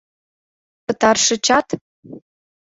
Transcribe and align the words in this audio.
—Пытарышычат? 0.85 1.67